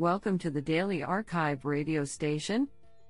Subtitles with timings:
[0.00, 2.68] Welcome to the Daily Archive radio station,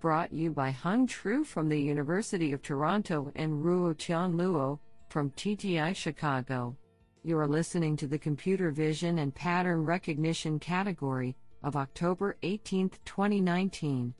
[0.00, 5.30] brought you by Hung Tru from the University of Toronto and Ruo Tian Luo from
[5.30, 6.76] TTI Chicago.
[7.22, 14.12] You are listening to the Computer Vision and Pattern Recognition category of October 18, 2019.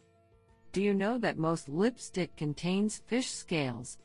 [0.71, 3.99] Do you know that most lipstick contains fish scales?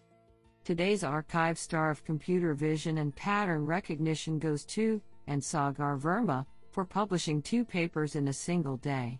[0.63, 6.47] Today's archive star of computer vision and pattern recognition goes to, and Sagar Verma,
[6.77, 9.19] for publishing two papers in a single day.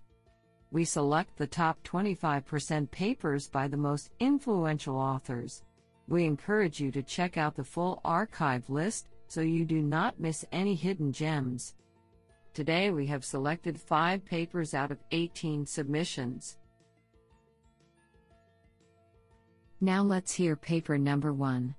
[0.70, 5.64] We select the top 25% papers by the most influential authors.
[6.08, 10.46] We encourage you to check out the full archive list so you do not miss
[10.52, 11.74] any hidden gems.
[12.54, 16.60] Today we have selected 5 papers out of 18 submissions.
[19.82, 21.74] Now let's hear paper number 1.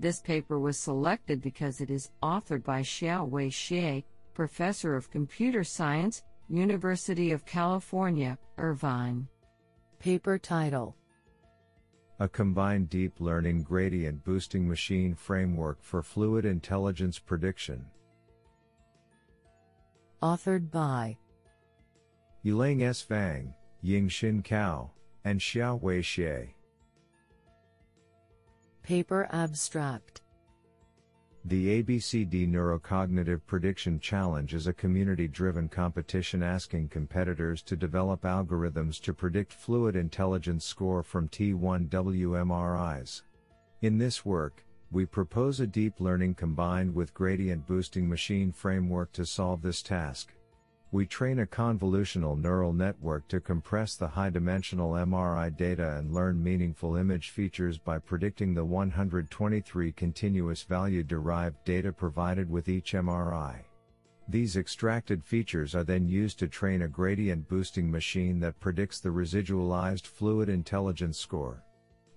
[0.00, 4.02] This paper was selected because it is authored by Xiaohui Xie,
[4.36, 9.26] Professor of Computer Science, University of California, Irvine.
[9.98, 10.94] Paper title
[12.20, 17.86] A combined deep learning gradient boosting machine framework for fluid intelligence prediction.
[20.22, 21.16] Authored by
[22.44, 23.00] Yeeleng S.
[23.04, 24.90] Vang, Yingxin Cao,
[25.24, 26.48] and Xiaohui Xie.
[28.82, 30.20] Paper abstract
[31.48, 39.00] the ABCD Neurocognitive Prediction Challenge is a community driven competition asking competitors to develop algorithms
[39.02, 43.22] to predict fluid intelligence score from T1 WMRIs.
[43.80, 49.24] In this work, we propose a deep learning combined with gradient boosting machine framework to
[49.24, 50.32] solve this task.
[50.96, 56.42] We train a convolutional neural network to compress the high dimensional MRI data and learn
[56.42, 63.56] meaningful image features by predicting the 123 continuous value derived data provided with each MRI.
[64.26, 69.10] These extracted features are then used to train a gradient boosting machine that predicts the
[69.10, 71.62] residualized fluid intelligence score.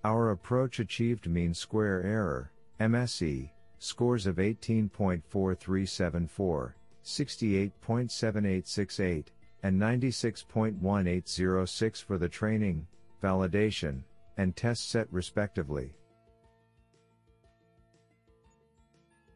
[0.06, 9.26] Our approach achieved mean square error, MSE, scores of 18.4374, 68.7868,
[9.64, 12.88] and 96.1806 for the training,
[13.22, 14.04] validation,
[14.38, 15.92] and test set respectively.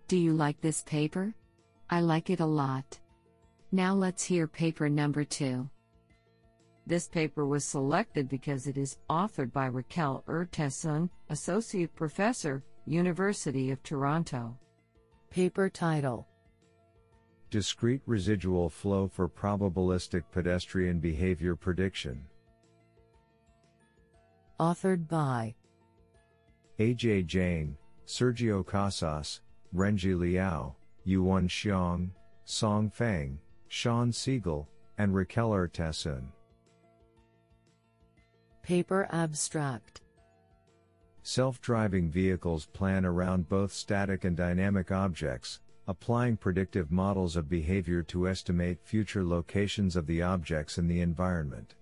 [0.07, 1.33] Do you like this paper?
[1.89, 2.99] I like it a lot.
[3.71, 5.69] Now let's hear paper number two.
[6.85, 13.81] This paper was selected because it is authored by Raquel Urtasun, Associate Professor, University of
[13.81, 14.57] Toronto.
[15.29, 16.27] Paper title
[17.53, 22.25] Discrete residual flow for probabilistic pedestrian behavior prediction.
[24.59, 25.53] Authored by
[26.79, 27.77] Ajay Jain,
[28.07, 29.41] Sergio Casas,
[29.71, 30.75] Renjie Liao,
[31.05, 32.09] Yuwen Xiong,
[32.43, 33.37] Song Feng,
[33.67, 34.65] Sean Segal,
[34.97, 36.23] and Raquel Urtasun.
[38.63, 40.01] Paper Abstract
[41.21, 48.27] Self-driving vehicles plan around both static and dynamic objects, applying predictive models of behavior to
[48.27, 51.75] estimate future locations of the objects in the environment.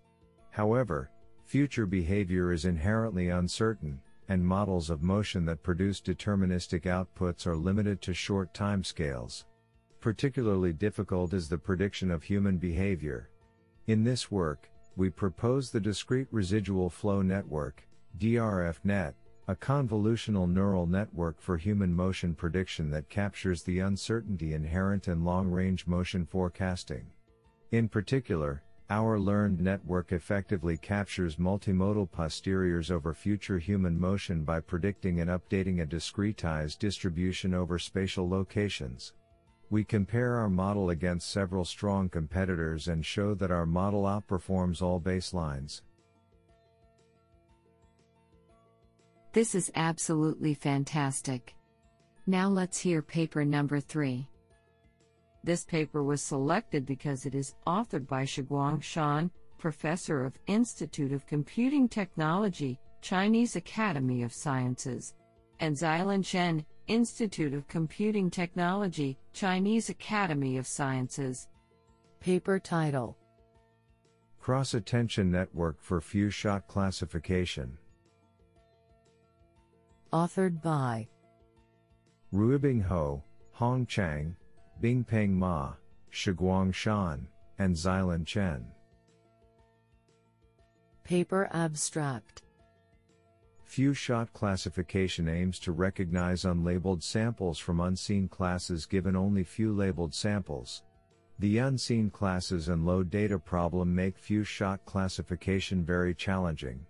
[0.49, 1.11] However,
[1.45, 8.01] future behavior is inherently uncertain, and models of motion that produce deterministic outputs are limited
[8.01, 9.43] to short timescales.
[9.99, 13.29] Particularly difficult is the prediction of human behavior.
[13.87, 17.83] In this work, we propose the Discrete Residual Flow Network,
[18.17, 19.13] DRFNet,
[19.51, 25.85] a convolutional neural network for human motion prediction that captures the uncertainty inherent in long-range
[25.85, 27.05] motion forecasting.
[27.73, 35.19] In particular, our learned network effectively captures multimodal posteriors over future human motion by predicting
[35.19, 39.11] and updating a discretized distribution over spatial locations.
[39.69, 45.01] We compare our model against several strong competitors and show that our model outperforms all
[45.01, 45.81] baselines.
[49.33, 51.55] This is absolutely fantastic.
[52.27, 54.27] Now let's hear paper number 3.
[55.41, 61.25] This paper was selected because it is authored by Shiguang Shan, Professor of Institute of
[61.25, 65.13] Computing Technology, Chinese Academy of Sciences,
[65.61, 71.47] and Xilin Chen, Institute of Computing Technology, Chinese Academy of Sciences.
[72.19, 73.17] Paper title
[74.39, 77.77] Cross Attention Network for Few Shot Classification
[80.13, 81.07] Authored by
[82.33, 83.23] Ruibing Hou,
[83.53, 84.35] Hong Chang,
[84.81, 85.73] Bingpeng Ma,
[86.11, 87.27] Shiguang Shan,
[87.59, 88.65] and Xilin Chen.
[91.05, 92.43] Paper Abstract
[93.63, 100.13] Few shot classification aims to recognize unlabeled samples from unseen classes given only few labeled
[100.13, 100.83] samples.
[101.39, 106.85] The unseen classes and low data problem make few shot classification very challenging.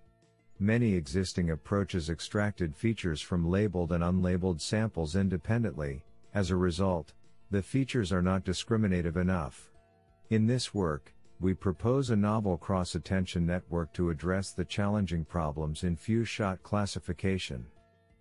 [0.61, 6.03] Many existing approaches extracted features from labeled and unlabeled samples independently,
[6.35, 7.13] as a result,
[7.49, 9.71] the features are not discriminative enough.
[10.29, 15.83] In this work, we propose a novel cross attention network to address the challenging problems
[15.83, 17.65] in few shot classification.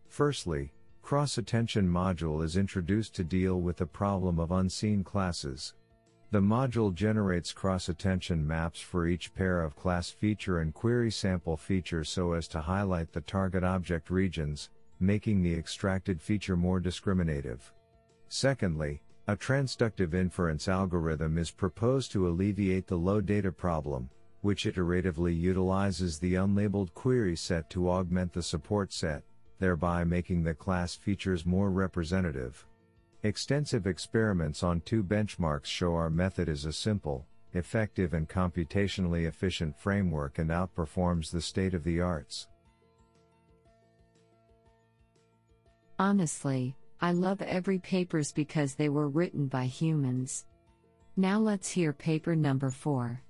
[0.09, 0.73] Firstly,
[1.03, 5.75] cross attention module is introduced to deal with the problem of unseen classes.
[6.33, 12.09] The module generates cross-attention maps for each pair of class feature and query sample features
[12.09, 17.73] so as to highlight the target object regions, making the extracted feature more discriminative.
[18.29, 24.09] Secondly, a transductive inference algorithm is proposed to alleviate the low data problem,
[24.43, 29.25] which iteratively utilizes the unlabeled query set to augment the support set,
[29.59, 32.65] thereby making the class features more representative.
[33.23, 39.79] Extensive experiments on two benchmarks show our method is a simple, effective and computationally efficient
[39.79, 42.49] framework and outperforms the state of the arts.
[45.99, 50.47] Honestly, I love every papers because they were written by humans.
[51.15, 53.21] Now let's hear paper number 4.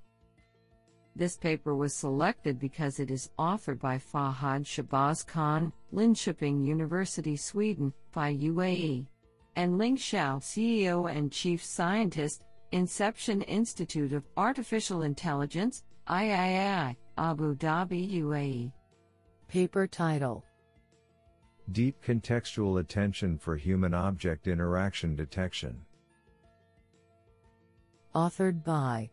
[1.17, 7.93] This paper was selected because it is authored by Fahad Shahbaz Khan, Linköping University, Sweden,
[8.13, 9.09] by UAE
[9.57, 18.21] and Ling Shao, CEO and Chief Scientist, Inception Institute of Artificial Intelligence, III, Abu Dhabi,
[18.23, 18.73] UAE.
[19.49, 20.45] Paper title
[21.73, 25.81] Deep Contextual Attention for Human Object Interaction Detection.
[28.15, 29.11] Authored by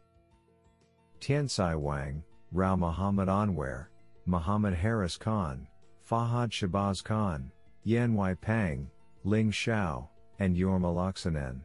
[1.20, 3.88] Tiancai Wang, Rao Muhammad Anwer,
[4.26, 5.68] Muhammad Haris Khan,
[6.10, 7.52] Fahad Shahbaz Khan,
[7.86, 8.90] Yanwei Pang,
[9.24, 11.62] Ling Shao, and Jorma Laaksonen.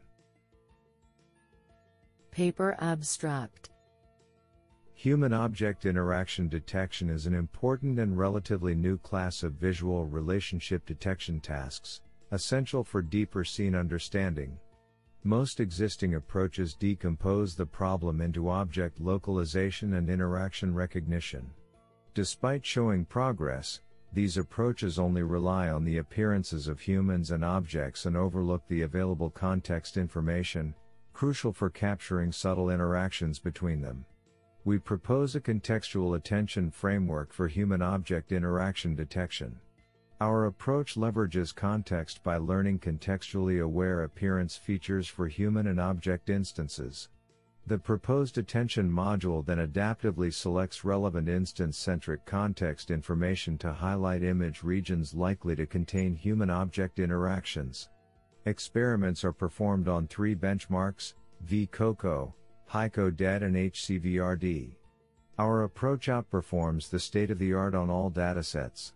[2.30, 3.70] Paper Abstract
[4.94, 11.40] Human object interaction detection is an important and relatively new class of visual relationship detection
[11.40, 14.56] tasks, essential for deeper scene understanding.
[15.24, 21.50] Most existing approaches decompose the problem into object localization and interaction recognition.
[22.14, 23.80] Despite showing progress,
[24.12, 29.30] these approaches only rely on the appearances of humans and objects and overlook the available
[29.30, 30.74] context information,
[31.14, 34.04] crucial for capturing subtle interactions between them.
[34.64, 39.58] We propose a contextual attention framework for human object interaction detection.
[40.20, 47.08] Our approach leverages context by learning contextually aware appearance features for human and object instances.
[47.64, 55.14] The proposed attention module then adaptively selects relevant instance-centric context information to highlight image regions
[55.14, 57.88] likely to contain human-object interactions.
[58.46, 61.14] Experiments are performed on three benchmarks,
[61.46, 62.32] VCOCO,
[62.66, 64.74] HICO-DET and HCVRD.
[65.38, 68.92] Our approach outperforms the state-of-the-art on all datasets.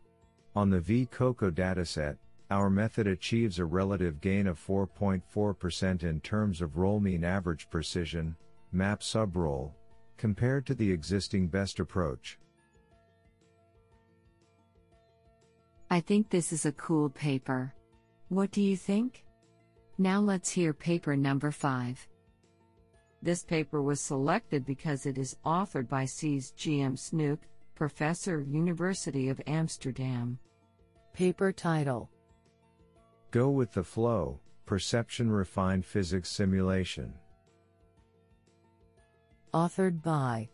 [0.56, 2.16] On the VCOCO dataset,
[2.50, 8.36] our method achieves a relative gain of 4.4% in terms of role mean average precision,
[8.76, 9.72] map subrole,
[10.16, 12.38] compared to the existing best approach.
[15.90, 17.72] I think this is a cool paper.
[18.28, 19.24] What do you think?
[19.98, 22.06] Now let's hear paper number 5.
[23.22, 27.38] This paper was selected because it is authored by Cees GM Snoek,
[27.74, 30.38] Professor, University of Amsterdam.
[31.12, 32.10] Paper title
[33.30, 37.14] Go with the Flow Perception Refined Physics Simulation.
[39.54, 40.48] Authored by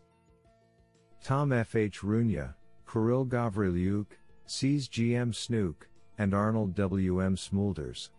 [1.23, 1.75] Tom F.
[1.75, 2.01] H.
[2.01, 2.53] Runia,
[2.89, 4.07] Kirill Gavrilyuk,
[4.45, 5.15] Cees G.
[5.15, 5.31] M.
[5.31, 7.21] Snoek, and Arnold W.
[7.21, 7.35] M.
[7.35, 8.09] Smeulders.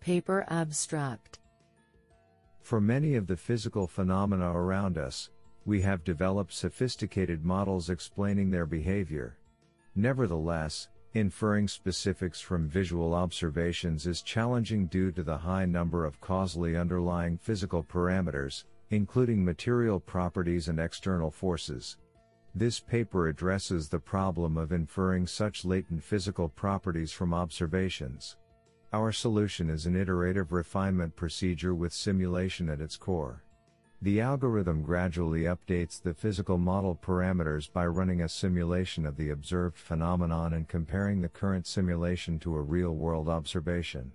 [0.00, 1.40] Paper Abstract
[2.62, 5.30] For many of the physical phenomena around us,
[5.64, 9.36] we have developed sophisticated models explaining their behavior.
[9.96, 16.76] Nevertheless, Inferring specifics from visual observations is challenging due to the high number of causally
[16.76, 21.96] underlying physical parameters, including material properties and external forces.
[22.54, 28.36] This paper addresses the problem of inferring such latent physical properties from observations.
[28.92, 33.42] Our solution is an iterative refinement procedure with simulation at its core.
[34.06, 39.76] The algorithm gradually updates the physical model parameters by running a simulation of the observed
[39.76, 44.12] phenomenon and comparing the current simulation to a real-world observation.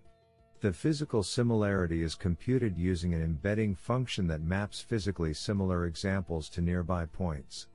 [0.62, 6.62] The physical similarity is computed using an embedding function that maps physically similar examples to
[6.62, 7.68] nearby points.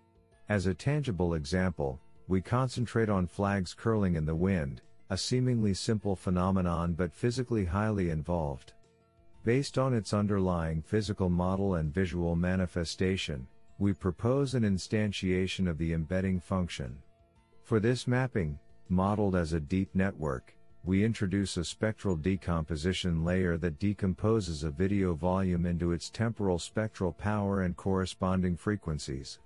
[0.49, 4.81] As a tangible example, we concentrate on flags curling in the wind,
[5.11, 8.73] a seemingly simple phenomenon but physically highly involved.
[9.47, 13.47] Based on its underlying physical model and visual manifestation,
[13.79, 16.99] we propose an instantiation of the embedding function.
[17.63, 23.79] For this mapping, modeled as a deep network, we introduce a spectral decomposition layer that
[23.79, 29.39] decomposes a video volume into its temporal spectral power and corresponding frequencies.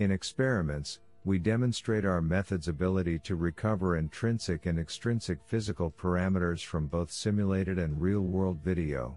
[0.00, 6.88] In experiments, we demonstrate our method's ability to recover intrinsic and extrinsic physical parameters from
[6.88, 9.16] both simulated and real world video.